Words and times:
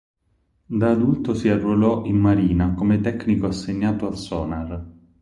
Da 0.65 0.89
adulto 0.89 1.35
si 1.35 1.47
arruolò 1.47 2.05
in 2.05 2.15
Marina 2.17 2.73
come 2.73 3.01
tecnico 3.01 3.45
assegnato 3.45 4.07
al 4.07 4.17
sonar. 4.17 4.89